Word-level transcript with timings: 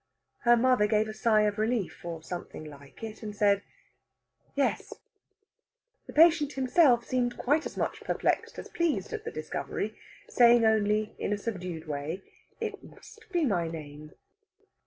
Her 0.39 0.57
mother 0.57 0.87
gave 0.87 1.07
a 1.07 1.13
sigh 1.13 1.41
of 1.43 1.59
relief, 1.59 2.03
or 2.03 2.23
something 2.23 2.63
like 2.63 3.03
it, 3.03 3.21
and 3.21 3.35
said, 3.35 3.61
"Yes." 4.55 4.95
The 6.07 6.13
patient 6.13 6.53
himself 6.53 7.05
seemed 7.05 7.37
quite 7.37 7.67
as 7.67 7.77
much 7.77 8.01
perplexed 8.03 8.57
as 8.57 8.67
pleased 8.67 9.13
at 9.13 9.25
the 9.25 9.31
discovery, 9.31 9.95
saying 10.27 10.65
only, 10.65 11.13
in 11.19 11.31
a 11.31 11.37
subdued 11.37 11.87
way: 11.87 12.23
"It 12.59 12.83
must 12.83 13.25
be 13.31 13.45
my 13.45 13.67
name." 13.67 14.13